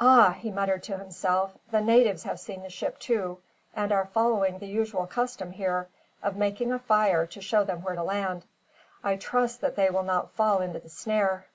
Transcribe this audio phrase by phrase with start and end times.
[0.00, 1.52] "Ah!" he muttered to himself.
[1.70, 3.42] "The natives have seen the ship, too;
[3.76, 5.86] and are following the usual custom, here,
[6.22, 8.44] of making a fire to show them where to land.
[9.04, 11.46] I trust that they will not fall into the snare."